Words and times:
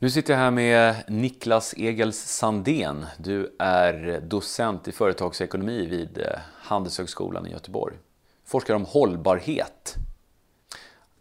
Nu 0.00 0.10
sitter 0.10 0.32
jag 0.32 0.40
här 0.40 0.50
med 0.50 1.04
Niklas 1.08 1.74
Egels 1.76 2.18
Sandén. 2.18 3.06
Du 3.16 3.56
är 3.58 4.20
docent 4.20 4.88
i 4.88 4.92
företagsekonomi 4.92 5.86
vid 5.86 6.18
eh, 6.18 6.24
Handelshögskolan 6.54 7.46
i 7.46 7.50
Göteborg. 7.50 7.96
Forskar 8.44 8.74
om 8.74 8.84
hållbarhet. 8.84 9.94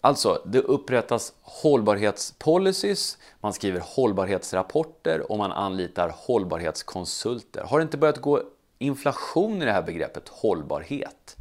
Alltså, 0.02 0.42
det 0.46 0.60
upprättas 0.60 1.34
hållbarhetspolicies, 1.42 3.18
man 3.42 3.54
skriver 3.54 3.82
hållbarhetsrapporter 3.84 5.32
och 5.32 5.38
man 5.38 5.52
anlitar 5.52 6.14
hållbarhetskonsulter. 6.16 7.64
Har 7.64 7.80
det 7.80 7.84
inte 7.84 7.98
börjat 7.98 8.22
gå 8.22 8.42
inflation 8.78 9.62
i 9.62 9.66
det 9.66 9.72
här 9.72 9.84
begreppet 9.84 10.30
hållbarhet? 10.30 11.37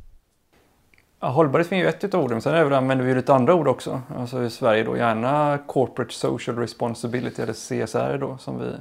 Ja, 1.20 1.28
hållbarhet 1.28 1.68
finns 1.68 1.84
ju 1.84 1.88
ett 1.88 2.04
utav 2.04 2.24
orden, 2.24 2.42
sen 2.42 2.72
använder 2.72 3.04
vi 3.04 3.14
lite 3.14 3.34
andra 3.34 3.54
ord 3.54 3.68
också. 3.68 4.00
Alltså 4.16 4.42
i 4.42 4.50
Sverige 4.50 4.84
då 4.84 4.96
gärna 4.96 5.58
Corporate 5.66 6.14
Social 6.14 6.56
Responsibility 6.56 7.42
eller 7.42 7.52
CSR 7.52 8.18
då 8.18 8.38
som 8.38 8.58
vi 8.58 8.72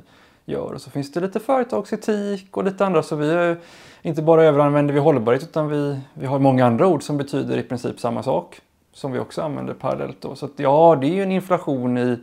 gör. 0.54 0.74
Och 0.74 0.82
så 0.82 0.90
finns 0.90 1.12
det 1.12 1.20
lite 1.20 1.40
företagsetik 1.40 2.58
och 2.58 2.64
lite 2.64 2.86
andra 2.86 3.04
så 3.04 3.16
vi 3.16 3.30
är, 3.32 3.58
inte 4.02 4.22
bara 4.22 4.44
överanvänder 4.44 4.94
vi 4.94 5.00
hållbarhet 5.00 5.44
utan 5.44 5.68
vi, 5.68 6.00
vi 6.14 6.26
har 6.26 6.40
många 6.40 6.66
andra 6.66 6.88
ord 6.88 7.04
som 7.04 7.18
betyder 7.18 7.58
i 7.58 7.64
princip 7.64 8.00
samma 8.00 8.24
sak 8.24 8.62
som 8.94 9.12
vi 9.12 9.20
också 9.20 9.42
använder 9.42 9.74
parallellt. 9.74 10.22
Då. 10.22 10.36
Så 10.36 10.46
att, 10.46 10.60
ja, 10.60 10.98
det 11.02 11.08
är 11.08 11.14
ju 11.14 11.24
en 11.24 11.32
inflation 11.32 11.98
i, 11.98 12.20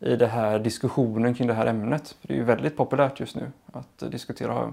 i 0.00 0.16
den 0.16 0.30
här 0.30 0.58
diskussionen 0.58 1.34
kring 1.34 1.48
det 1.48 1.54
här 1.54 1.66
ämnet. 1.66 2.16
Det 2.22 2.32
är 2.32 2.36
ju 2.38 2.44
väldigt 2.44 2.76
populärt 2.76 3.20
just 3.20 3.36
nu 3.36 3.52
att 3.72 4.10
diskutera 4.10 4.72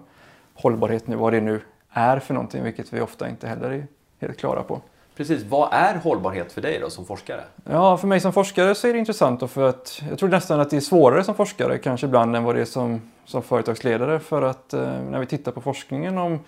hållbarhet 0.54 1.08
nu, 1.08 1.16
vad 1.16 1.34
det 1.34 1.42
nu 1.42 1.62
är 1.90 2.20
för 2.20 2.34
någonting, 2.34 2.64
vilket 2.64 2.94
vi 2.94 3.02
ofta 3.02 3.30
inte 3.30 3.48
heller 3.48 3.72
är 3.72 3.88
helt 4.22 4.40
klara 4.40 4.64
på. 4.64 4.82
Precis, 5.16 5.44
vad 5.44 5.70
är 5.72 5.96
hållbarhet 5.96 6.52
för 6.52 6.62
dig 6.62 6.80
då 6.80 6.90
som 6.90 7.06
forskare? 7.06 7.42
Ja, 7.70 7.98
för 7.98 8.08
mig 8.08 8.20
som 8.20 8.34
forskare 8.34 8.76
så 8.76 8.88
är 8.88 8.94
det 8.94 9.00
intressant 9.00 9.52
för 9.52 9.70
att 9.70 10.02
jag 10.10 10.20
tror 10.20 10.30
nästan 10.30 10.60
att 10.60 10.70
det 10.70 10.78
är 10.78 10.82
svårare 10.82 11.24
som 11.24 11.36
forskare 11.36 11.78
kanske 11.78 12.08
ibland 12.08 12.36
än 12.36 12.44
vad 12.44 12.56
det 12.56 12.62
är 12.62 12.66
som, 12.66 13.02
som 13.26 13.44
företagsledare 13.44 14.20
för 14.20 14.42
att 14.42 14.74
eh, 14.74 14.80
när 14.82 15.20
vi 15.20 15.26
tittar 15.26 15.52
på 15.52 15.62
forskningen 15.62 16.18
om 16.18 16.40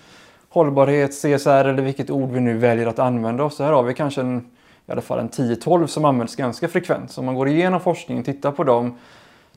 hållbarhet, 0.49 1.11
CSR 1.11 1.49
eller 1.49 1.81
vilket 1.81 2.09
ord 2.09 2.31
vi 2.31 2.39
nu 2.39 2.57
väljer 2.57 2.87
att 2.87 2.99
använda 2.99 3.43
oss 3.43 3.55
så 3.55 3.63
här 3.63 3.71
har 3.71 3.83
vi 3.83 3.93
kanske 3.93 4.21
en 4.21 4.51
i 4.85 4.91
alla 4.91 5.01
fall 5.01 5.19
en 5.19 5.29
10-12 5.29 5.87
som 5.87 6.05
används 6.05 6.35
ganska 6.35 6.67
frekvent. 6.67 7.11
Så 7.11 7.21
om 7.21 7.25
man 7.25 7.35
går 7.35 7.47
igenom 7.47 7.79
forskningen 7.79 8.21
och 8.21 8.25
tittar 8.25 8.51
på 8.51 8.63
dem 8.63 8.97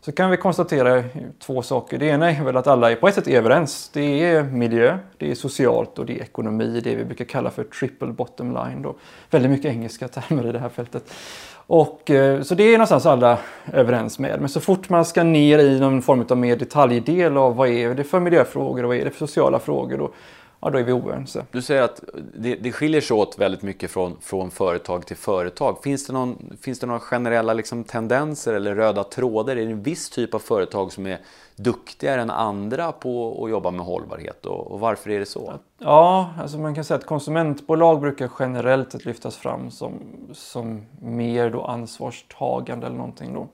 så 0.01 0.12
kan 0.12 0.31
vi 0.31 0.37
konstatera 0.37 1.05
två 1.39 1.62
saker. 1.62 1.99
Det 1.99 2.07
ena 2.07 2.31
är 2.31 2.45
väl 2.45 2.57
att 2.57 2.67
alla 2.67 2.91
är 2.91 2.97
på 2.97 3.09
ett 3.09 3.15
sätt 3.15 3.29
överens. 3.29 3.91
Det 3.93 4.25
är 4.25 4.43
miljö, 4.43 4.99
det 5.19 5.31
är 5.31 5.34
socialt 5.34 5.99
och 5.99 6.07
det 6.07 6.12
är 6.12 6.23
ekonomi, 6.23 6.81
det 6.84 6.95
vi 6.95 7.05
brukar 7.05 7.25
kalla 7.25 7.51
för 7.51 7.65
triple 7.65 8.09
bottom 8.09 8.55
line. 8.55 8.83
Då. 8.83 8.95
Väldigt 9.31 9.51
mycket 9.51 9.71
engelska 9.71 10.09
termer 10.09 10.47
i 10.47 10.53
det 10.53 10.59
här 10.59 10.69
fältet. 10.69 11.12
Och, 11.69 12.11
eh, 12.11 12.43
så 12.43 12.55
det 12.55 12.62
är 12.62 12.73
någonstans 12.73 13.07
alla 13.07 13.39
överens 13.73 14.19
med. 14.19 14.41
Men 14.41 14.49
så 14.49 14.61
fort 14.61 14.89
man 14.89 15.05
ska 15.05 15.23
ner 15.23 15.59
i 15.59 15.81
någon 15.81 16.03
form 16.03 16.27
av 16.31 16.37
mer 16.37 16.57
detaljdel 16.57 17.37
av 17.37 17.57
vad 17.57 17.69
är 17.69 17.95
det 17.95 18.05
för 18.05 18.21
miljöfrågor 18.21 18.83
och 18.83 18.89
vad 18.89 18.97
är 18.97 19.05
det 19.05 19.11
för 19.11 19.19
sociala 19.19 19.59
frågor. 19.59 19.99
Då, 19.99 20.11
ja, 20.66 20.71
då 20.71 20.78
är 20.78 20.82
vi 20.82 20.93
oense. 20.93 21.47
Du 21.53 21.62
säger 21.62 21.82
att 21.82 22.00
det, 22.34 22.54
det 22.54 22.72
skiljer 22.72 23.00
sig 23.00 23.15
åt 23.15 23.38
väldigt 23.38 23.62
mycket 23.62 23.91
från, 23.91 24.16
från 24.21 24.50
företag 24.50 25.06
till 25.06 25.16
företag. 25.16 25.82
Finns 25.82 26.06
det, 26.06 26.12
någon, 26.12 26.56
finns 26.60 26.81
det 26.81 26.87
några 26.87 27.00
generella 27.00 27.53
liksom, 27.53 27.84
tendenser 27.84 28.54
eller 28.54 28.75
röda 28.75 29.04
trådar? 29.04 29.56
Är 29.56 29.66
det 29.66 29.72
en 29.72 29.82
viss 29.82 30.10
typ 30.10 30.34
av 30.34 30.38
företag 30.38 30.93
som 30.93 31.06
är 31.06 31.19
duktigare 31.56 32.22
än 32.22 32.31
andra 32.31 32.93
på 32.93 33.44
att 33.44 33.50
jobba 33.50 33.71
med 33.71 33.87
hållbarhet 33.87 34.47
och, 34.47 34.71
och 34.71 34.81
varför 34.81 35.10
är 35.10 35.19
det 35.19 35.27
så? 35.27 35.54
Ja, 35.78 36.31
alltså 36.41 36.59
man 36.59 36.75
kan 36.75 36.84
säga 36.84 36.98
att 36.98 37.06
konsumentbolag 37.06 38.00
brukar 38.00 38.31
generellt 38.38 38.93
sett 38.93 39.04
lyftas 39.04 39.37
fram 39.37 39.71
som, 39.71 39.93
som 40.33 40.87
mer 41.03 41.50
då 41.50 41.65
ansvarstagande 41.65 42.87
eller 42.87 42.97
någonting. 42.97 43.34
Då. 43.34 43.48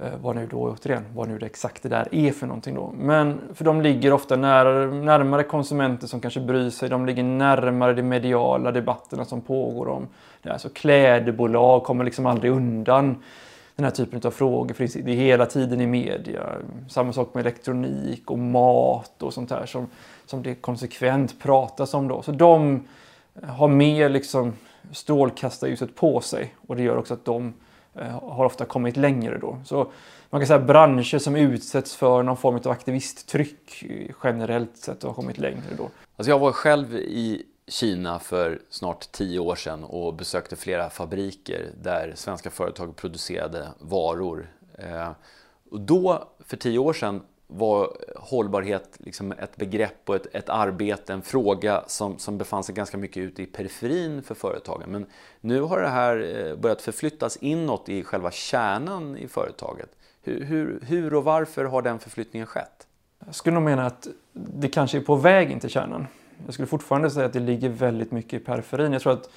Eh, 0.00 0.12
vad 0.22 0.36
nu 0.36 0.46
då 0.46 0.58
återigen, 0.58 1.04
vad 1.14 1.28
nu 1.28 1.38
det 1.38 1.46
exakt 1.46 1.82
det 1.82 1.88
där 1.88 2.08
är 2.14 2.32
för 2.32 2.46
någonting 2.46 2.74
då. 2.74 2.94
Men 2.98 3.40
för 3.54 3.64
de 3.64 3.82
ligger 3.82 4.12
ofta 4.12 4.36
nära, 4.36 4.86
närmare 4.86 5.42
konsumenter 5.42 6.06
som 6.06 6.20
kanske 6.20 6.40
bryr 6.40 6.70
sig. 6.70 6.88
De 6.88 7.06
ligger 7.06 7.22
närmare 7.22 7.94
de 7.94 8.02
mediala 8.02 8.72
debatterna 8.72 9.24
som 9.24 9.40
pågår 9.40 9.88
om 9.88 10.08
det. 10.42 10.52
Alltså 10.52 10.68
klädbolag 10.68 11.84
kommer 11.84 12.04
liksom 12.04 12.26
aldrig 12.26 12.52
undan 12.52 13.22
den 13.76 13.84
här 13.84 13.90
typen 13.90 14.20
av 14.24 14.30
frågor. 14.30 14.74
För 14.74 15.02
det 15.02 15.12
är 15.12 15.16
hela 15.16 15.46
tiden 15.46 15.80
i 15.80 15.86
media. 15.86 16.42
Samma 16.88 17.12
sak 17.12 17.34
med 17.34 17.40
elektronik 17.40 18.30
och 18.30 18.38
mat 18.38 19.22
och 19.22 19.34
sånt 19.34 19.50
här 19.50 19.66
som, 19.66 19.86
som 20.26 20.42
det 20.42 20.54
konsekvent 20.54 21.40
pratas 21.42 21.94
om 21.94 22.08
då. 22.08 22.22
Så 22.22 22.32
de 22.32 22.84
har 23.42 23.68
mer 23.68 24.08
liksom 24.08 24.52
strålkastarljuset 24.92 25.96
på 25.96 26.20
sig 26.20 26.54
och 26.66 26.76
det 26.76 26.82
gör 26.82 26.96
också 26.96 27.14
att 27.14 27.24
de 27.24 27.54
Eh, 27.94 28.20
har 28.22 28.44
ofta 28.44 28.64
kommit 28.64 28.96
längre 28.96 29.38
då. 29.38 29.58
Så 29.64 29.92
man 30.30 30.40
kan 30.40 30.46
säga 30.46 30.58
att 30.58 30.66
branscher 30.66 31.18
som 31.18 31.36
utsätts 31.36 31.96
för 31.96 32.22
någon 32.22 32.36
form 32.36 32.54
av 32.54 32.68
aktivisttryck 32.68 33.82
eh, 33.82 34.14
generellt 34.24 34.76
sett 34.76 35.02
har 35.02 35.12
kommit 35.12 35.38
längre 35.38 35.62
då. 35.76 35.88
Alltså 36.16 36.30
jag 36.30 36.38
var 36.38 36.52
själv 36.52 36.96
i 36.96 37.42
Kina 37.68 38.18
för 38.18 38.60
snart 38.70 39.12
tio 39.12 39.38
år 39.38 39.56
sedan 39.56 39.84
och 39.84 40.14
besökte 40.14 40.56
flera 40.56 40.90
fabriker 40.90 41.70
där 41.82 42.12
svenska 42.16 42.50
företag 42.50 42.96
producerade 42.96 43.68
varor. 43.78 44.50
Eh, 44.78 45.10
och 45.70 45.80
då, 45.80 46.28
för 46.46 46.56
tio 46.56 46.78
år 46.78 46.92
sedan, 46.92 47.22
var 47.46 47.96
hållbarhet 48.16 48.96
liksom 48.98 49.32
ett 49.32 49.56
begrepp 49.56 50.08
och 50.08 50.16
ett, 50.16 50.26
ett 50.34 50.48
arbete, 50.48 51.12
en 51.12 51.22
fråga 51.22 51.84
som, 51.86 52.18
som 52.18 52.38
befann 52.38 52.64
sig 52.64 52.74
ganska 52.74 52.96
mycket 52.96 53.16
ute 53.16 53.42
i 53.42 53.46
periferin 53.46 54.22
för 54.22 54.34
företagen. 54.34 54.90
Men 54.90 55.06
nu 55.40 55.60
har 55.60 55.80
det 55.80 55.88
här 55.88 56.46
eh, 56.46 56.56
börjat 56.56 56.82
förflyttas 56.82 57.36
inåt 57.36 57.88
i 57.88 58.04
själva 58.04 58.30
kärnan 58.30 59.16
i 59.16 59.28
företaget. 59.28 59.88
Hur, 60.22 60.44
hur, 60.44 60.80
hur 60.86 61.14
och 61.14 61.24
varför 61.24 61.64
har 61.64 61.82
den 61.82 61.98
förflyttningen 61.98 62.46
skett? 62.46 62.86
Jag 63.26 63.34
skulle 63.34 63.54
nog 63.54 63.62
mena 63.62 63.86
att 63.86 64.08
det 64.32 64.68
kanske 64.68 64.98
är 64.98 65.02
på 65.02 65.16
väg 65.16 65.50
in 65.50 65.60
till 65.60 65.70
kärnan. 65.70 66.06
Jag 66.44 66.54
skulle 66.54 66.66
fortfarande 66.66 67.10
säga 67.10 67.26
att 67.26 67.32
det 67.32 67.40
ligger 67.40 67.68
väldigt 67.68 68.12
mycket 68.12 68.42
i 68.42 68.44
periferin. 68.44 68.92
Jag 68.92 69.02
tror 69.02 69.12
att 69.12 69.30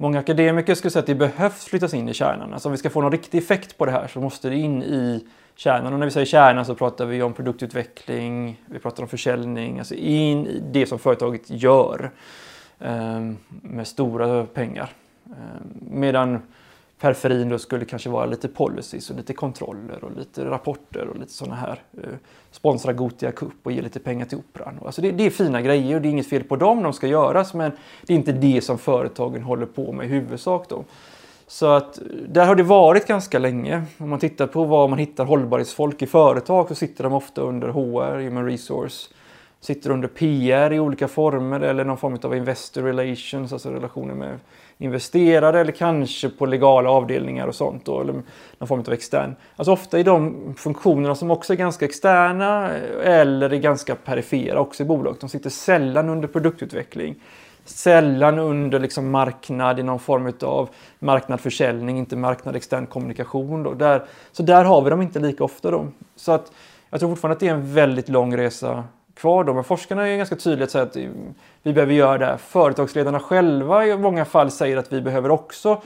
många 0.00 0.18
akademiker 0.18 0.74
skulle 0.74 0.90
säga 0.90 1.00
att 1.00 1.06
det 1.06 1.14
behövs 1.14 1.64
flyttas 1.64 1.94
in 1.94 2.08
i 2.08 2.14
kärnan. 2.14 2.52
Alltså 2.52 2.68
om 2.68 2.72
vi 2.72 2.78
ska 2.78 2.90
få 2.90 3.00
någon 3.00 3.12
riktig 3.12 3.38
effekt 3.38 3.78
på 3.78 3.86
det 3.86 3.92
här 3.92 4.08
så 4.08 4.20
måste 4.20 4.48
det 4.48 4.56
in 4.56 4.82
i 4.82 5.24
kärnan. 5.54 5.92
Och 5.92 5.98
när 5.98 6.06
vi 6.06 6.12
säger 6.12 6.26
kärnan 6.26 6.64
så 6.64 6.74
pratar 6.74 7.06
vi 7.06 7.22
om 7.22 7.32
produktutveckling, 7.32 8.60
vi 8.66 8.78
pratar 8.78 9.02
om 9.02 9.08
försäljning, 9.08 9.78
alltså 9.78 9.94
in 9.94 10.46
i 10.46 10.62
det 10.72 10.86
som 10.86 10.98
företaget 10.98 11.42
gör 11.46 12.10
eh, 12.78 13.20
med 13.62 13.86
stora 13.86 14.46
pengar. 14.46 14.90
Eh, 15.26 15.60
medan 15.90 16.42
periferin 17.00 17.48
då 17.48 17.58
skulle 17.58 17.84
kanske 17.84 18.10
vara 18.10 18.26
lite 18.26 18.48
policies 18.48 19.10
och 19.10 19.16
lite 19.16 19.32
kontroller 19.32 20.04
och 20.04 20.16
lite 20.16 20.44
rapporter 20.44 21.08
och 21.08 21.18
lite 21.18 21.32
sådana 21.32 21.56
här. 21.56 21.82
Eh, 22.02 22.10
sponsra 22.50 22.92
Gotia 22.92 23.32
Cup 23.32 23.52
och 23.62 23.72
ge 23.72 23.82
lite 23.82 24.00
pengar 24.00 24.26
till 24.26 24.38
Operan. 24.38 24.78
Alltså 24.84 25.02
det, 25.02 25.10
det, 25.10 25.26
är 25.26 25.30
fina 25.30 25.62
grejer 25.62 25.96
och 25.96 26.02
det 26.02 26.08
är 26.08 26.10
inget 26.10 26.28
fel 26.28 26.44
på 26.44 26.56
dem, 26.56 26.82
de 26.82 26.92
ska 26.92 27.06
göras 27.06 27.54
men 27.54 27.72
det 28.02 28.12
är 28.12 28.16
inte 28.16 28.32
det 28.32 28.64
som 28.64 28.78
företagen 28.78 29.42
håller 29.42 29.66
på 29.66 29.92
med 29.92 30.06
i 30.06 30.08
huvudsak. 30.08 30.68
Då. 30.68 30.84
Så 31.46 31.66
att 31.66 31.98
eh, 31.98 32.04
där 32.28 32.46
har 32.46 32.54
det 32.54 32.62
varit 32.62 33.06
ganska 33.06 33.38
länge. 33.38 33.82
Om 33.98 34.10
man 34.10 34.18
tittar 34.18 34.46
på 34.46 34.64
var 34.64 34.88
man 34.88 34.98
hittar 34.98 35.24
hållbarhetsfolk 35.24 36.02
i 36.02 36.06
företag 36.06 36.68
så 36.68 36.74
sitter 36.74 37.04
de 37.04 37.12
ofta 37.12 37.42
under 37.42 37.68
HR, 37.68 38.20
Human 38.20 38.46
Resource, 38.46 39.08
sitter 39.60 39.90
under 39.90 40.08
PR 40.08 40.72
i 40.72 40.80
olika 40.80 41.08
former 41.08 41.60
eller 41.60 41.84
någon 41.84 41.98
form 41.98 42.18
av 42.22 42.36
investor 42.36 42.82
relations, 42.82 43.52
alltså 43.52 43.70
relationer 43.70 44.14
med 44.14 44.38
investerare 44.80 45.60
eller 45.60 45.72
kanske 45.72 46.28
på 46.28 46.46
legala 46.46 46.90
avdelningar 46.90 47.46
och 47.46 47.54
sånt 47.54 47.84
då, 47.84 48.00
eller 48.00 48.12
någon 48.58 48.68
form 48.68 48.80
av 48.80 48.92
extern. 48.92 49.34
Alltså 49.56 49.72
ofta 49.72 49.98
i 49.98 50.02
de 50.02 50.54
funktionerna 50.58 51.14
som 51.14 51.30
också 51.30 51.52
är 51.52 51.56
ganska 51.56 51.84
externa 51.84 52.70
eh, 52.76 53.20
eller 53.20 53.52
är 53.52 53.58
ganska 53.58 53.94
perifera 53.94 54.60
också 54.60 54.82
i 54.82 54.86
bolaget. 54.86 55.20
De 55.20 55.28
sitter 55.28 55.50
sällan 55.50 56.08
under 56.08 56.28
produktutveckling. 56.28 57.14
Sällan 57.64 58.38
under 58.38 58.78
liksom 58.78 59.10
marknad 59.10 59.80
i 59.80 59.82
någon 59.82 60.00
form 60.00 60.32
av 60.42 60.68
marknadsförsäljning, 60.98 61.98
inte 61.98 62.16
marknad 62.16 62.56
extern 62.56 62.86
kommunikation. 62.86 63.62
Då. 63.62 63.74
Där, 63.74 64.04
så 64.32 64.42
där 64.42 64.64
har 64.64 64.82
vi 64.82 64.90
dem 64.90 65.02
inte 65.02 65.18
lika 65.18 65.44
ofta. 65.44 65.70
Då. 65.70 65.86
Så 66.16 66.32
att 66.32 66.52
jag 66.90 67.00
tror 67.00 67.10
fortfarande 67.10 67.32
att 67.34 67.40
det 67.40 67.48
är 67.48 67.54
en 67.54 67.74
väldigt 67.74 68.08
lång 68.08 68.36
resa 68.36 68.84
kvar 69.20 69.44
då. 69.44 69.54
Men 69.54 69.64
forskarna 69.64 70.08
är 70.08 70.16
ganska 70.16 70.36
tydliga 70.36 70.64
att 70.64 70.70
säga 70.70 70.84
att 70.84 70.96
vi 71.62 71.72
behöver 71.72 71.94
göra 71.94 72.18
det. 72.18 72.38
Företagsledarna 72.38 73.20
själva 73.20 73.86
i 73.86 73.98
många 73.98 74.24
fall 74.24 74.50
säger 74.50 74.76
att 74.76 74.92
vi 74.92 75.00
behöver 75.00 75.30
också 75.30 75.82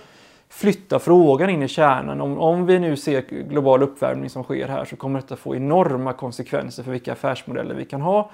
flytta 0.49 0.99
frågan 0.99 1.51
in 1.51 1.63
i 1.63 1.69
kärnan. 1.69 2.21
Om, 2.21 2.39
om 2.39 2.67
vi 2.67 2.79
nu 2.79 2.97
ser 2.97 3.21
global 3.21 3.83
uppvärmning 3.83 4.31
som 4.31 4.43
sker 4.43 4.69
här 4.69 4.85
så 4.85 4.97
kommer 4.97 5.21
detta 5.21 5.37
få 5.37 5.57
enorma 5.57 6.13
konsekvenser 6.13 6.83
för 6.83 6.91
vilka 6.91 7.13
affärsmodeller 7.13 7.75
vi 7.75 7.85
kan 7.85 8.01
ha. 8.01 8.31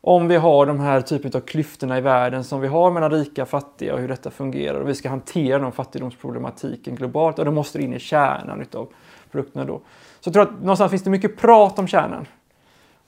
Om 0.00 0.28
vi 0.28 0.36
har 0.36 0.66
de 0.66 0.80
här 0.80 1.00
typen 1.00 1.30
av 1.34 1.40
klyftorna 1.40 1.98
i 1.98 2.00
världen 2.00 2.44
som 2.44 2.60
vi 2.60 2.68
har 2.68 2.90
mellan 2.90 3.10
rika 3.10 3.42
och 3.42 3.48
fattiga 3.48 3.94
och 3.94 4.00
hur 4.00 4.08
detta 4.08 4.30
fungerar 4.30 4.80
och 4.80 4.88
vi 4.88 4.94
ska 4.94 5.08
hantera 5.08 5.58
den 5.58 5.72
fattigdomsproblematiken 5.72 6.94
globalt, 6.94 7.38
och 7.38 7.44
då 7.44 7.50
måste 7.50 7.78
det 7.78 7.84
in 7.84 7.94
i 7.94 7.98
kärnan 7.98 8.60
utav 8.60 8.88
produkterna 9.30 9.64
då. 9.64 9.80
Så 10.20 10.28
jag 10.28 10.32
tror 10.32 10.42
att 10.42 10.60
någonstans 10.60 10.90
finns 10.90 11.02
det 11.02 11.10
mycket 11.10 11.36
prat 11.36 11.78
om 11.78 11.86
kärnan. 11.86 12.26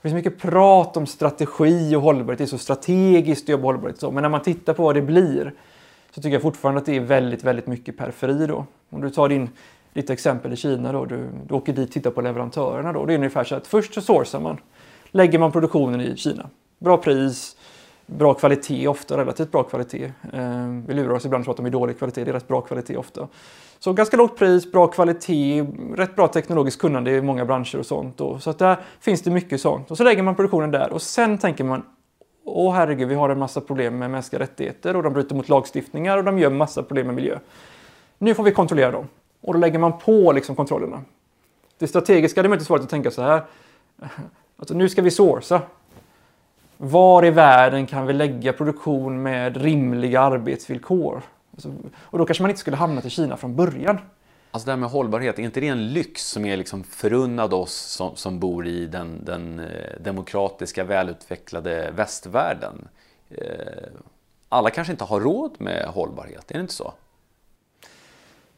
Det 0.01 0.09
finns 0.09 0.15
mycket 0.15 0.39
prat 0.39 0.97
om 0.97 1.05
strategi 1.05 1.95
och 1.95 2.01
hållbarhet. 2.01 2.37
Det 2.37 2.43
är 2.43 2.45
så 2.45 2.57
strategiskt 2.57 3.45
att 3.45 3.49
jobba 3.49 3.63
hållbarhet. 3.63 3.99
Så. 3.99 4.11
Men 4.11 4.21
när 4.21 4.29
man 4.29 4.41
tittar 4.41 4.73
på 4.73 4.83
vad 4.83 4.95
det 4.95 5.01
blir 5.01 5.53
så 6.11 6.21
tycker 6.21 6.33
jag 6.33 6.41
fortfarande 6.41 6.79
att 6.79 6.85
det 6.85 6.95
är 6.95 6.99
väldigt, 6.99 7.43
väldigt 7.43 7.67
mycket 7.67 7.97
periferi 7.97 8.47
då. 8.47 8.65
Om 8.89 9.01
du 9.01 9.09
tar 9.09 9.29
din, 9.29 9.49
ditt 9.93 10.09
exempel 10.09 10.53
i 10.53 10.55
Kina 10.55 10.91
då. 10.91 11.05
Du, 11.05 11.29
du 11.47 11.53
åker 11.53 11.73
dit 11.73 11.87
och 11.87 11.93
tittar 11.93 12.11
på 12.11 12.21
leverantörerna 12.21 12.93
då. 12.93 13.05
Det 13.05 13.13
är 13.13 13.17
ungefär 13.17 13.43
så 13.43 13.55
att 13.55 13.67
först 13.67 13.93
så 13.93 14.01
sourcar 14.01 14.39
man. 14.39 14.57
Lägger 15.11 15.39
man 15.39 15.51
produktionen 15.51 16.01
i 16.01 16.17
Kina. 16.17 16.49
Bra 16.79 16.97
pris, 16.97 17.55
bra 18.05 18.33
kvalitet, 18.33 18.87
ofta 18.87 19.17
relativt 19.17 19.51
bra 19.51 19.63
kvalitet. 19.63 20.11
Eh, 20.33 20.67
vi 20.87 20.93
lurar 20.93 21.13
oss 21.13 21.25
ibland 21.25 21.49
att 21.49 21.57
de 21.57 21.65
är 21.65 21.69
dålig 21.69 21.97
kvalitet. 21.97 22.23
Det 22.23 22.31
är 22.31 22.33
rätt 22.33 22.47
bra 22.47 22.61
kvalitet 22.61 22.97
ofta. 22.97 23.27
Så 23.79 23.93
ganska 23.93 24.17
lågt 24.17 24.37
pris, 24.37 24.71
bra 24.71 24.87
kvalitet, 24.87 25.65
rätt 25.95 26.15
bra 26.15 26.27
teknologiskt 26.27 26.81
kunnande 26.81 27.11
i 27.11 27.21
många 27.21 27.45
branscher 27.45 27.79
och 27.79 27.85
sånt. 27.85 28.21
Och, 28.21 28.43
så 28.43 28.49
att 28.49 28.59
där 28.59 28.77
finns 28.99 29.21
det 29.21 29.31
mycket 29.31 29.61
sånt. 29.61 29.91
Och 29.91 29.97
så 29.97 30.03
lägger 30.03 30.23
man 30.23 30.35
produktionen 30.35 30.71
där 30.71 30.93
och 30.93 31.01
sen 31.01 31.37
tänker 31.37 31.63
man 31.63 31.83
Åh 32.43 32.73
herregud, 32.73 33.07
vi 33.07 33.15
har 33.15 33.29
en 33.29 33.39
massa 33.39 33.61
problem 33.61 33.97
med 33.97 34.11
mänskliga 34.11 34.41
rättigheter 34.41 34.95
och 34.95 35.03
de 35.03 35.13
bryter 35.13 35.35
mot 35.35 35.49
lagstiftningar 35.49 36.17
och 36.17 36.23
de 36.23 36.39
gör 36.39 36.49
massa 36.49 36.83
problem 36.83 37.05
med 37.05 37.15
miljö. 37.15 37.39
Nu 38.17 38.33
får 38.33 38.43
vi 38.43 38.51
kontrollera 38.51 38.91
dem. 38.91 39.07
Och 39.41 39.53
då 39.53 39.59
lägger 39.59 39.79
man 39.79 39.97
på 39.97 40.31
liksom 40.31 40.55
kontrollerna. 40.55 41.01
Det 41.77 41.87
strategiska 41.87 42.39
hade 42.39 42.49
möjligtvis 42.49 42.69
varit 42.69 42.83
att 42.83 42.89
tänka 42.89 43.11
så 43.11 43.21
här. 43.21 43.43
Alltså, 44.57 44.73
nu 44.73 44.89
ska 44.89 45.01
vi 45.01 45.11
sourca. 45.11 45.61
Var 46.83 47.25
i 47.25 47.29
världen 47.29 47.87
kan 47.87 48.07
vi 48.07 48.13
lägga 48.13 48.53
produktion 48.53 49.23
med 49.23 49.57
rimliga 49.57 50.21
arbetsvillkor? 50.21 51.21
Alltså, 51.53 51.73
och 51.95 52.17
då 52.17 52.25
kanske 52.25 52.43
man 52.43 52.49
inte 52.49 52.59
skulle 52.59 52.77
hamnat 52.77 53.05
i 53.05 53.09
Kina 53.09 53.37
från 53.37 53.55
början. 53.55 53.99
Alltså 54.51 54.65
det 54.65 54.71
här 54.71 54.77
med 54.77 54.89
hållbarhet, 54.89 55.39
är 55.39 55.43
inte 55.43 55.59
det 55.59 55.67
en 55.67 55.93
lyx 55.93 56.27
som 56.27 56.45
är 56.45 56.57
liksom 56.57 56.83
förunnad 56.83 57.53
oss 57.53 57.73
som, 57.73 58.15
som 58.15 58.39
bor 58.39 58.67
i 58.67 58.85
den, 58.85 59.25
den 59.25 59.59
eh, 59.59 59.99
demokratiska, 59.99 60.83
välutvecklade 60.83 61.91
västvärlden? 61.91 62.87
Eh, 63.29 63.43
alla 64.49 64.69
kanske 64.69 64.91
inte 64.91 65.03
har 65.03 65.19
råd 65.19 65.55
med 65.57 65.85
hållbarhet, 65.85 66.51
är 66.51 66.55
det 66.55 66.61
inte 66.61 66.73
så? 66.73 66.93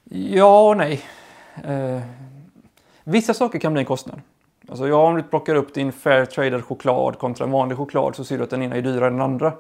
Ja 0.04 0.70
och 0.70 0.78
nej. 0.78 1.02
Eh, 1.64 2.02
vissa 3.04 3.34
saker 3.34 3.60
kan 3.60 3.74
bli 3.74 3.80
en 3.80 3.86
kostnad. 3.86 4.22
Alltså 4.74 4.88
ja, 4.88 5.08
om 5.08 5.16
du 5.16 5.24
plockar 5.24 5.56
upp 5.56 5.74
din 5.74 5.92
fair 5.92 6.26
traded 6.26 6.64
choklad 6.64 7.20
kontra 7.20 7.46
en 7.46 7.52
vanlig 7.52 7.78
choklad 7.78 8.16
så 8.16 8.24
ser 8.24 8.38
du 8.38 8.44
att 8.44 8.50
den 8.50 8.62
ena 8.62 8.76
är 8.76 8.82
dyrare 8.82 9.08
än 9.08 9.14
den 9.14 9.22
andra. 9.22 9.54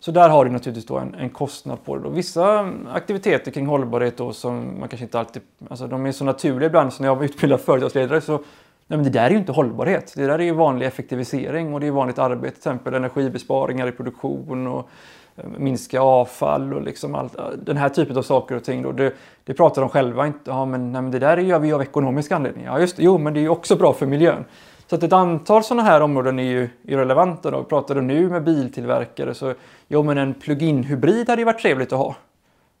Så 0.00 0.10
där 0.10 0.28
har 0.28 0.44
du 0.44 0.50
naturligtvis 0.50 0.86
då 0.86 0.98
en, 0.98 1.14
en 1.14 1.30
kostnad 1.30 1.84
på 1.84 1.96
det. 1.96 2.02
Då. 2.02 2.08
Vissa 2.08 2.58
mm, 2.58 2.88
aktiviteter 2.92 3.50
kring 3.50 3.66
hållbarhet 3.66 4.16
då, 4.16 4.32
som 4.32 4.80
man 4.80 4.88
kanske 4.88 5.04
inte 5.04 5.18
alltid... 5.18 5.42
Alltså 5.68 5.86
de 5.86 6.06
är 6.06 6.12
så 6.12 6.24
naturliga 6.24 6.66
ibland, 6.66 6.92
så 6.92 7.02
när 7.02 7.08
jag 7.08 7.16
var 7.16 7.24
utbildad 7.24 7.60
företagsledare 7.60 8.20
så... 8.20 8.40
Nej, 8.86 8.96
men 8.96 9.04
det 9.04 9.10
där 9.10 9.26
är 9.26 9.30
ju 9.30 9.36
inte 9.36 9.52
hållbarhet. 9.52 10.12
Det 10.16 10.26
där 10.26 10.38
är 10.38 10.42
ju 10.42 10.52
vanlig 10.52 10.86
effektivisering 10.86 11.74
och 11.74 11.80
det 11.80 11.86
är 11.86 11.90
vanligt 11.90 12.18
arbete, 12.18 12.50
till 12.50 12.58
exempel 12.58 12.94
energibesparingar 12.94 13.86
i 13.86 13.92
produktion 13.92 14.66
och 14.66 14.88
eh, 15.36 15.44
minska 15.58 16.00
avfall 16.00 16.74
och 16.74 16.82
liksom 16.82 17.14
allt, 17.14 17.38
eh, 17.38 17.44
den 17.62 17.76
här 17.76 17.88
typen 17.88 18.16
av 18.16 18.22
saker 18.22 18.56
och 18.56 18.64
ting. 18.64 18.82
Då. 18.82 18.92
Det, 18.92 19.12
det 19.44 19.54
pratar 19.54 19.82
de 19.82 19.88
själva 19.88 20.26
inte 20.26 20.50
ja, 20.50 20.64
men, 20.64 20.92
nej, 20.92 21.02
men 21.02 21.10
det 21.10 21.18
där 21.18 21.36
gör 21.36 21.58
vi 21.58 21.72
av 21.72 21.82
ekonomiska 21.82 22.36
anledningar. 22.36 22.72
Ja, 22.72 22.80
just 22.80 22.96
det. 22.96 23.02
Jo, 23.02 23.18
men 23.18 23.34
det 23.34 23.40
är 23.40 23.42
ju 23.42 23.48
också 23.48 23.76
bra 23.76 23.92
för 23.92 24.06
miljön. 24.06 24.44
Så 24.86 24.96
att 24.96 25.02
ett 25.02 25.12
antal 25.12 25.64
sådana 25.64 25.82
här 25.82 26.00
områden 26.00 26.38
är 26.38 26.42
ju 26.42 26.68
irrelevanta. 26.82 27.50
Då. 27.50 27.64
Pratar 27.64 27.94
du 27.94 28.00
nu 28.00 28.28
med 28.28 28.44
biltillverkare 28.44 29.34
så 29.34 29.54
jo 29.88 30.02
men 30.02 30.18
en 30.18 30.34
plug-in 30.34 30.84
hybrid 30.84 31.28
hade 31.28 31.40
ju 31.40 31.46
varit 31.46 31.62
trevligt 31.62 31.92
att 31.92 31.98
ha. 31.98 32.14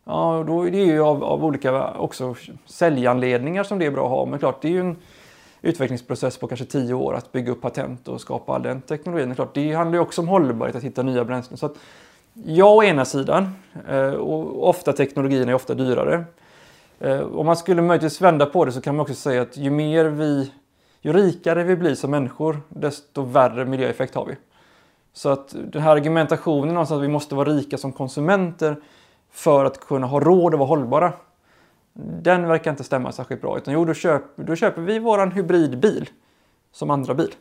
Ja, 0.04 0.44
då 0.46 0.66
är 0.66 0.70
det 0.70 0.78
ju 0.78 1.02
av, 1.02 1.24
av 1.24 1.44
olika 1.44 1.90
också 1.92 2.34
säljanledningar 2.66 3.64
som 3.64 3.78
det 3.78 3.86
är 3.86 3.90
bra 3.90 4.04
att 4.04 4.10
ha. 4.10 4.26
Men 4.26 4.38
klart, 4.38 4.62
det 4.62 4.68
är 4.68 4.72
ju 4.72 4.80
en 4.80 4.96
utvecklingsprocess 5.62 6.38
på 6.38 6.48
kanske 6.48 6.66
tio 6.66 6.94
år 6.94 7.14
att 7.14 7.32
bygga 7.32 7.52
upp 7.52 7.60
patent 7.60 8.08
och 8.08 8.20
skapa 8.20 8.54
all 8.54 8.62
den 8.62 8.80
teknologin. 8.80 9.28
Det, 9.28 9.34
klart, 9.34 9.54
det 9.54 9.72
handlar 9.72 9.96
ju 9.96 10.02
också 10.02 10.20
om 10.20 10.28
hållbarhet, 10.28 10.76
att 10.76 10.82
hitta 10.82 11.02
nya 11.02 11.24
bränslen. 11.24 11.56
Så 11.58 11.66
att, 11.66 11.74
ja, 12.44 12.74
å 12.74 12.82
ena 12.82 13.04
sidan. 13.04 13.54
Eh, 13.88 14.12
och 14.12 14.68
ofta 14.68 14.92
teknologin 14.92 15.48
är 15.48 15.54
ofta 15.54 15.74
dyrare. 15.74 16.24
Eh, 17.00 17.20
om 17.20 17.46
man 17.46 17.56
skulle 17.56 17.82
möjligtvis 17.82 18.20
vända 18.20 18.46
på 18.46 18.64
det 18.64 18.72
så 18.72 18.80
kan 18.80 18.96
man 18.96 19.02
också 19.02 19.14
säga 19.14 19.42
att 19.42 19.56
ju 19.56 19.70
mer 19.70 20.04
vi 20.04 20.50
ju 21.02 21.12
rikare 21.12 21.64
vi 21.64 21.76
blir 21.76 21.94
som 21.94 22.10
människor, 22.10 22.60
desto 22.68 23.22
värre 23.22 23.64
miljöeffekt 23.64 24.14
har 24.14 24.26
vi. 24.26 24.36
Så 25.12 25.28
att 25.28 25.54
den 25.72 25.82
här 25.82 25.90
argumentationen 25.90 26.76
om 26.76 26.82
att 26.82 27.02
vi 27.02 27.08
måste 27.08 27.34
vara 27.34 27.48
rika 27.48 27.78
som 27.78 27.92
konsumenter 27.92 28.76
för 29.30 29.64
att 29.64 29.80
kunna 29.80 30.06
ha 30.06 30.20
råd 30.20 30.54
att 30.54 30.58
vara 30.58 30.68
hållbara. 30.68 31.12
Den 31.94 32.46
verkar 32.48 32.70
inte 32.70 32.84
stämma 32.84 33.12
särskilt 33.12 33.40
bra. 33.40 33.56
Utan 33.56 33.74
jo, 33.74 33.84
då, 33.84 33.94
köp, 33.94 34.22
då 34.36 34.56
köper 34.56 34.82
vi 34.82 34.98
våran 34.98 35.32
hybridbil 35.32 36.08
som 36.72 36.90
andra 36.90 37.14
bil. 37.14 37.34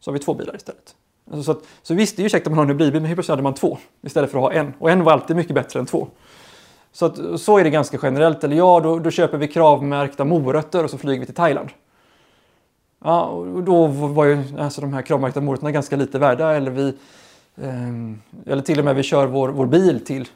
Så 0.00 0.10
har 0.10 0.12
vi 0.12 0.18
två 0.18 0.34
bilar 0.34 0.56
istället. 0.56 0.94
Alltså 1.30 1.42
så, 1.42 1.58
att, 1.58 1.64
så 1.82 1.94
visst, 1.94 2.16
det 2.16 2.20
är 2.20 2.24
ju 2.24 2.28
käckt 2.28 2.46
att 2.46 2.50
man 2.50 2.58
har 2.58 2.64
en 2.64 2.70
hybridbil, 2.70 3.00
men 3.00 3.08
helt 3.08 3.16
plötsligt 3.16 3.32
hade 3.32 3.42
man 3.42 3.54
två 3.54 3.78
istället 4.02 4.30
för 4.30 4.38
att 4.38 4.44
ha 4.44 4.52
en. 4.52 4.74
Och 4.78 4.90
en 4.90 5.04
var 5.04 5.12
alltid 5.12 5.36
mycket 5.36 5.54
bättre 5.54 5.80
än 5.80 5.86
två. 5.86 6.08
Så, 6.92 7.06
att, 7.06 7.40
så 7.40 7.58
är 7.58 7.64
det 7.64 7.70
ganska 7.70 7.98
generellt. 8.02 8.44
Eller 8.44 8.56
ja, 8.56 8.80
då, 8.80 8.98
då 8.98 9.10
köper 9.10 9.38
vi 9.38 9.48
kravmärkta 9.48 10.24
morötter 10.24 10.84
och 10.84 10.90
så 10.90 10.98
flyger 10.98 11.20
vi 11.20 11.26
till 11.26 11.34
Thailand. 11.34 11.68
Ja, 13.04 13.24
och 13.24 13.62
då 13.62 13.86
var 13.86 14.24
ju 14.24 14.42
alltså 14.58 14.80
de 14.80 14.92
här 14.92 15.02
kravmärkta 15.02 15.40
morötterna 15.40 15.70
ganska 15.70 15.96
lite 15.96 16.18
värda. 16.18 16.52
Eller, 16.52 16.70
vi, 16.70 16.88
eh, 17.56 18.52
eller 18.52 18.62
till 18.62 18.78
och 18.78 18.84
med 18.84 18.96
vi 18.96 19.02
kör 19.02 19.26
vår, 19.26 19.48
vår 19.48 19.66
bil 19.66 20.04
till, 20.04 20.28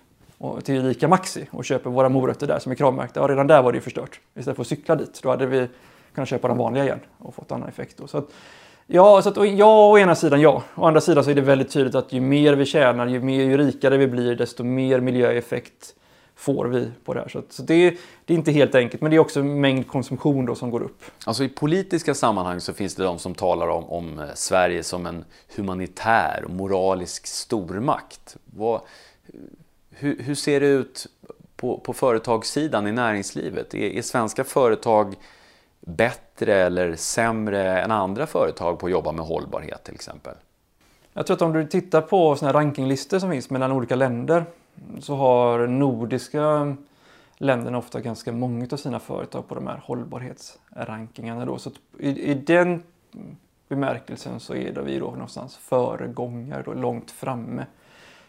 till 0.62 0.86
Ica 0.86 1.08
Maxi 1.08 1.46
och 1.50 1.64
köper 1.64 1.90
våra 1.90 2.08
morötter 2.08 2.46
där 2.46 2.58
som 2.58 2.72
är 2.72 2.76
kravmärkta. 2.76 3.20
Ja, 3.20 3.26
redan 3.28 3.46
där 3.46 3.62
var 3.62 3.72
det 3.72 3.76
ju 3.76 3.82
förstört. 3.82 4.20
Istället 4.34 4.56
för 4.56 4.62
att 4.62 4.68
cykla 4.68 4.96
dit. 4.96 5.20
Då 5.22 5.30
hade 5.30 5.46
vi 5.46 5.68
kunnat 6.14 6.28
köpa 6.28 6.48
de 6.48 6.58
vanliga 6.58 6.84
igen 6.84 7.00
och 7.18 7.34
fått 7.34 7.52
annan 7.52 7.68
effekt. 7.68 7.96
Då. 7.96 8.06
Så 8.06 8.18
att, 8.18 8.28
ja, 8.86 9.22
så 9.22 9.28
att, 9.28 9.50
ja, 9.50 9.90
å 9.90 9.98
ena 9.98 10.14
sidan 10.14 10.40
ja. 10.40 10.62
Å 10.74 10.84
andra 10.84 11.00
sidan 11.00 11.24
så 11.24 11.30
är 11.30 11.34
det 11.34 11.40
väldigt 11.40 11.70
tydligt 11.70 11.94
att 11.94 12.12
ju 12.12 12.20
mer 12.20 12.54
vi 12.54 12.66
tjänar, 12.66 13.06
ju, 13.06 13.20
mer, 13.20 13.44
ju 13.44 13.56
rikare 13.56 13.96
vi 13.96 14.06
blir, 14.06 14.36
desto 14.36 14.64
mer 14.64 15.00
miljöeffekt 15.00 15.94
får 16.36 16.66
vi 16.66 16.90
på 17.04 17.14
det 17.14 17.20
här. 17.20 17.28
Så, 17.28 17.42
så 17.50 17.62
det, 17.62 17.90
det, 18.24 18.34
är 18.34 18.38
inte 18.38 18.52
helt 18.52 18.74
enkelt, 18.74 19.02
men 19.02 19.10
det 19.10 19.16
är 19.16 19.20
också 19.20 19.42
mängd 19.42 19.88
konsumtion 19.88 20.46
då 20.46 20.54
som 20.54 20.70
går 20.70 20.82
upp. 20.82 21.04
Alltså 21.24 21.44
I 21.44 21.48
politiska 21.48 22.14
sammanhang 22.14 22.60
så 22.60 22.72
finns 22.72 22.94
det 22.94 23.04
de 23.04 23.18
som 23.18 23.34
talar 23.34 23.68
om, 23.68 23.84
om 23.84 24.18
eh, 24.18 24.24
Sverige 24.34 24.82
som 24.82 25.06
en 25.06 25.24
humanitär 25.56 26.42
och 26.44 26.50
moralisk 26.50 27.26
stormakt. 27.26 28.36
Vad, 28.44 28.80
hur, 29.98 30.22
hur, 30.22 30.34
ser 30.34 30.60
det 30.60 30.66
ut 30.66 31.06
på, 31.56 31.78
på 31.78 31.92
företagssidan 31.92 32.86
i 32.86 32.92
näringslivet? 32.92 33.74
Är, 33.74 33.78
är 33.78 34.02
svenska 34.02 34.44
företag 34.44 35.14
bättre 35.80 36.54
eller 36.54 36.96
sämre 36.96 37.80
än 37.80 37.90
andra 37.90 38.26
företag 38.26 38.78
på 38.78 38.86
att 38.86 38.92
jobba 38.92 39.12
med 39.12 39.24
hållbarhet 39.24 39.84
till 39.84 39.94
exempel? 39.94 40.34
Jag 41.12 41.26
tror 41.26 41.34
att 41.34 41.42
om 41.42 41.52
du 41.52 41.66
tittar 41.66 42.00
på 42.00 42.36
såna 42.36 42.52
rankinglistor 42.52 43.18
som 43.18 43.30
finns 43.30 43.50
mellan 43.50 43.72
olika 43.72 43.96
länder 43.96 44.44
så 45.00 45.14
har 45.14 45.66
nordiska 45.66 46.76
länderna 47.38 47.78
ofta 47.78 48.00
ganska 48.00 48.32
många 48.32 48.66
av 48.72 48.76
sina 48.76 49.00
företag 49.00 49.48
på 49.48 49.54
de 49.54 49.66
här 49.66 49.80
hållbarhetsrankingarna. 49.84 51.44
Då. 51.44 51.58
Så 51.58 51.70
i, 51.98 52.30
i 52.30 52.34
den 52.34 52.82
bemärkelsen 53.68 54.40
så 54.40 54.54
är 54.54 54.72
vi 54.72 54.98
då 54.98 55.10
någonstans 55.10 55.56
föregångare, 55.56 56.62
då, 56.62 56.72
långt 56.72 57.10
framme 57.10 57.66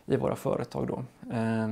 i 0.08 0.16
våra 0.16 0.36
företag. 0.36 0.88
Då. 0.88 1.04
Eh, 1.34 1.70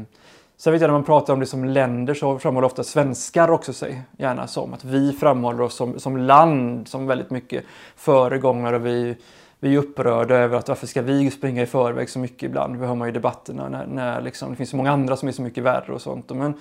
sen 0.57 0.73
vet 0.73 0.81
jag 0.81 0.87
när 0.87 0.91
man 0.91 1.03
pratar 1.03 1.33
om 1.33 1.39
det 1.39 1.45
som 1.45 1.65
länder 1.65 2.13
så 2.13 2.39
framhåller 2.39 2.65
ofta 2.65 2.83
svenskar 2.83 3.51
också 3.51 3.73
sig 3.73 4.01
gärna 4.17 4.47
som 4.47 4.73
att 4.73 4.83
vi 4.83 5.11
framhåller 5.11 5.61
oss 5.61 5.75
som, 5.75 5.99
som 5.99 6.17
land 6.17 6.87
som 6.87 7.07
väldigt 7.07 7.29
mycket 7.29 7.63
föregångare. 7.95 8.77
Vi, 8.77 9.17
vi 9.59 9.73
är 9.73 9.77
upprörda 9.77 10.35
över 10.35 10.57
att 10.57 10.67
varför 10.67 10.87
ska 10.87 11.01
vi 11.01 11.31
springa 11.31 11.61
i 11.61 11.65
förväg 11.65 12.09
så 12.09 12.19
mycket 12.19 12.43
ibland? 12.43 12.79
Det 12.79 12.87
hör 12.87 12.95
man 12.95 13.07
ju 13.07 13.09
i 13.09 13.13
debatterna 13.13 13.69
när, 13.69 13.85
när 13.85 14.21
liksom, 14.21 14.49
det 14.49 14.55
finns 14.55 14.69
så 14.69 14.77
många 14.77 14.91
andra 14.91 15.15
som 15.15 15.27
är 15.27 15.33
så 15.33 15.41
mycket 15.41 15.63
värre 15.63 15.93
och 15.93 16.01
sånt. 16.01 16.29
Men 16.29 16.39
vad 16.39 16.53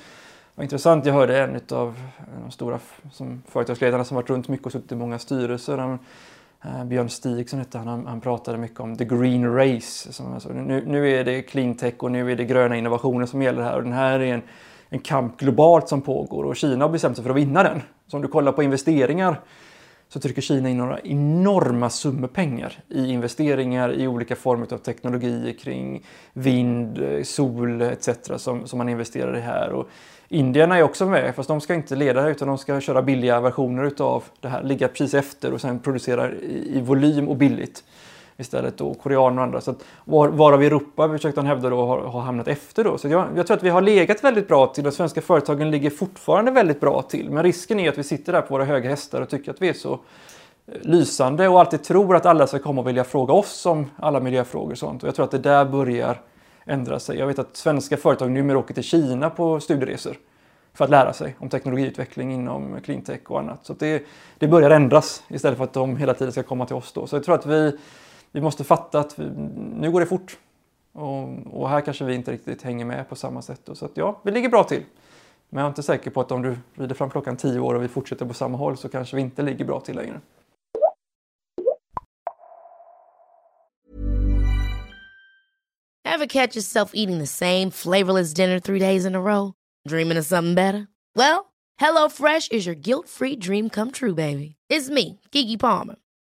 var 0.55 0.65
intressant, 0.65 1.07
jag 1.07 1.15
hörde 1.15 1.39
en 1.43 1.61
av 1.79 2.01
de 2.45 2.51
stora 2.51 2.79
som 3.13 3.43
företagsledarna 3.49 4.05
som 4.05 4.15
varit 4.15 4.31
runt 4.31 4.49
mycket 4.49 4.67
och 4.67 4.73
suttit 4.73 4.93
i 4.93 4.95
många 4.95 5.19
styrelser. 5.19 5.99
Eh, 6.65 6.85
Björn 6.85 7.09
Stig 7.09 7.51
som 7.51 7.59
hette 7.59 7.79
han, 7.79 8.07
han 8.07 8.21
pratade 8.21 8.59
mycket 8.59 8.81
om 8.81 8.97
the 8.97 9.05
green 9.05 9.55
race. 9.55 10.13
Som, 10.13 10.35
alltså, 10.35 10.49
nu, 10.49 10.85
nu 10.87 11.11
är 11.11 11.25
det 11.25 11.43
clean 11.43 11.75
tech 11.75 11.95
och 11.99 12.11
nu 12.11 12.33
är 12.33 12.37
det 12.37 12.45
gröna 12.45 12.77
innovationer 12.77 13.27
som 13.27 13.43
gäller 13.43 13.63
här 13.63 13.77
och 13.77 13.83
den 13.83 13.93
här 13.93 14.21
är 14.21 14.35
en, 14.35 14.43
en 14.89 14.99
kamp 14.99 15.41
globalt 15.41 15.89
som 15.89 16.01
pågår 16.01 16.45
och 16.45 16.57
Kina 16.57 16.85
har 16.85 16.93
bestämt 16.93 17.17
sig 17.17 17.23
för 17.23 17.31
att 17.31 17.37
vinna 17.37 17.63
den. 17.63 17.83
Så 18.07 18.17
om 18.17 18.23
du 18.23 18.29
kollar 18.29 18.53
på 18.53 18.63
investeringar 18.63 19.41
så 20.15 20.21
trycker 20.21 20.43
Kina 20.43 20.69
in 20.69 20.77
några 20.77 21.01
enorma 21.01 21.91
summor 21.91 22.29
pengar 22.29 22.79
i 22.89 23.11
investeringar 23.11 23.93
i 23.93 24.09
olika 24.09 24.37
former 24.37 24.73
av 24.73 24.79
teknologier 24.79 25.53
kring 25.53 26.05
vind, 26.33 26.99
eh, 26.99 27.23
sol 27.23 27.83
etc. 27.83 28.09
som, 28.37 28.67
som 28.67 28.79
man 28.79 28.89
investerar 28.89 29.37
i 29.37 29.41
här. 29.41 29.73
Och 29.73 29.89
Indierna 30.29 30.79
är 30.79 30.83
också 30.83 31.07
med, 31.07 31.35
fast 31.35 31.49
de 31.49 31.61
ska 31.61 31.75
inte 31.75 31.97
leda 31.97 32.23
det 32.23 32.31
utan 32.31 32.49
de 32.49 32.59
ska 32.59 32.81
köra 32.81 33.03
billiga 33.03 33.41
versioner 33.41 33.85
utav 33.85 34.25
det 34.41 34.49
här, 34.49 34.63
ligga 34.63 34.89
precis 34.89 35.15
efter 35.15 35.53
och 35.53 35.61
sen 35.61 35.79
producera 35.79 36.33
i, 36.33 36.79
i 36.79 36.81
volym 36.81 37.29
och 37.29 37.37
billigt 37.37 37.85
istället 38.37 38.79
då, 38.79 38.95
koreaner 38.95 39.37
och 39.39 39.43
andra. 39.43 39.61
Så 39.61 39.71
att, 39.71 39.85
var, 40.05 40.29
varav 40.29 40.63
Europa 40.63 41.09
försökte 41.09 41.41
han 41.41 41.47
hävda 41.47 41.71
då 41.71 41.87
har, 41.87 42.01
har 42.01 42.21
hamnat 42.21 42.49
efter 42.49 42.85
då. 42.85 42.99
Så 42.99 43.09
jag, 43.09 43.27
jag, 43.37 43.47
tror 43.47 43.57
att 43.57 43.63
vi 43.63 43.69
har 43.71 43.83
legat 43.83 44.25
väldigt 44.25 44.49
bra 44.49 44.67
till. 44.67 44.85
De 44.85 44.93
svenska 44.93 45.21
företagen 45.21 45.71
ligger 45.71 45.91
fortfarande 45.91 46.51
väldigt 46.51 46.81
bra 46.81 47.03
till. 47.03 47.31
Men 47.31 47.43
risken 47.43 47.81
är 47.81 47.89
att 47.89 47.99
vi 47.99 48.03
sitter 48.03 48.33
där 48.33 48.41
på 48.41 48.55
våra 48.55 48.65
höga 48.65 48.91
hästar 48.91 49.21
och 49.21 49.29
tycker 49.29 49.51
att 49.51 49.63
vi 49.63 49.69
är 49.69 49.73
så 49.73 49.93
eh, 49.93 49.99
lysande 50.83 51.49
och 51.49 51.61
alltid 51.61 51.85
tror 51.85 52.17
att 52.17 52.27
alla 52.27 52.47
ska 52.47 52.59
komma 52.59 52.81
och 52.81 52.89
vilja 52.89 53.05
fråga 53.05 53.33
oss 53.33 53.67
om 53.67 53.91
alla 53.97 54.21
miljöfrågor 54.21 54.73
och 54.73 54.79
sånt. 54.79 55.03
Och 55.03 55.09
jag 55.09 55.15
tror 55.15 55.25
att 55.25 55.31
det 55.31 55.39
där 55.39 55.65
börjar 55.65 56.21
ändra 56.67 56.99
sig. 56.99 57.19
Jag 57.19 57.27
vet 57.27 57.39
att 57.39 57.57
svenska 57.57 57.97
företag 57.97 58.31
numera 58.31 58.59
åker 58.59 58.75
till 58.75 58.83
Kina 58.83 59.31
på 59.31 59.61
studieresor 59.61 60.17
för 60.75 60.85
att 60.85 60.91
lära 60.91 61.13
sig 61.13 61.37
om 61.39 61.49
teknologiutveckling 61.49 62.33
inom 62.33 62.81
cleantech 62.85 63.31
och 63.31 63.41
annat. 63.41 63.67
Så 63.67 63.73
det, 63.73 64.07
det 64.39 64.49
börjar 64.49 64.71
ändras 64.71 65.23
istället 65.29 65.59
för 65.59 65.65
att 65.65 65.73
de 65.73 65.97
hela 65.97 66.15
tiden 66.15 66.33
ska 66.33 66.43
komma 66.43 66.67
till 66.67 66.77
oss 66.77 66.93
då. 66.93 67.07
Så 67.07 67.17
jag 67.17 67.25
tror 67.25 67.35
att 67.35 67.47
vi 67.47 67.79
vi 68.35 68.41
måste 68.41 68.65
fatta 68.65 69.01
att 69.01 69.19
vi, 69.19 69.25
nu 69.77 69.91
går 69.91 70.01
det 70.01 70.07
fort. 70.07 70.39
Och, 70.93 71.29
och, 71.47 71.69
här 71.69 71.81
kanske 71.81 72.05
vi 72.05 72.15
inte 72.15 72.33
riktigt 72.33 72.63
hänger 72.63 72.85
med 72.85 73.09
på 73.09 73.17
samma 73.17 73.43
sätt. 73.43 73.69
Så 73.73 73.85
att 73.85 73.97
ja, 73.97 74.21
vi 74.23 74.31
ligger 74.31 74.49
bra 74.49 74.65
till. 74.65 74.83
Men 75.49 75.59
jag 75.59 75.67
är 75.67 75.69
inte 75.69 75.83
säker 75.83 76.11
på 76.11 76.21
att 76.21 76.33
om 76.33 76.43
du 76.43 76.57
rider 76.75 76.95
fram 76.95 77.11
klockan 77.11 77.37
tio 77.37 77.61
år 77.61 77.75
och 77.75 77.83
vi 77.83 77.89
fortsätter 77.89 78.27
på 78.27 78.35
samma 78.35 78.59
håll 78.59 78.77
så 78.77 78.89
kanske 78.89 79.17
vi 79.17 79.23
inte 79.23 79.43
ligger 79.43 79.65
bra 79.65 79.81
till 79.81 79.97
längre. 79.97 80.21
Have 86.05 86.27
catch 86.27 86.57
yourself 86.57 86.91
eating 86.95 87.19
the 87.19 87.27
same 87.27 87.71
flavorless 87.71 88.35
dinner 88.35 88.61
three 88.61 88.79
days 88.79 89.07
in 89.07 89.15
a 89.15 89.21
row? 89.21 89.53
Dreaming 89.89 90.19
of 90.19 90.27
something 90.27 90.55
better? 90.55 90.87
Well, 91.17 91.53
hello 91.81 92.09
fresh 92.09 92.49
is 92.51 92.67
your 92.67 92.77
guilt 92.77 93.09
free 93.09 93.37
dream 93.37 93.71
come 93.71 93.91
true 93.91 94.15
baby. 94.15 94.57
It's 94.69 94.91
me, 94.91 95.21
Gigi 95.33 95.57
Palmer. 95.57 95.97